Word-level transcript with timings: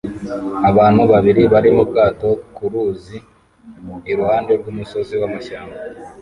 Abantu 0.69 1.01
babiri 1.11 1.41
bari 1.53 1.69
mu 1.75 1.83
bwato 1.89 2.29
ku 2.55 2.63
ruzi 2.71 3.17
iruhande 4.11 4.51
rwumusozi 4.59 5.13
wamashyamba 5.21 5.77